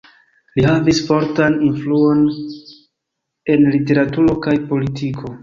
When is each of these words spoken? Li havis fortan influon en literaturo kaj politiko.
Li 0.59 0.63
havis 0.67 1.01
fortan 1.09 1.57
influon 1.67 2.23
en 3.57 3.69
literaturo 3.77 4.35
kaj 4.49 4.57
politiko. 4.75 5.37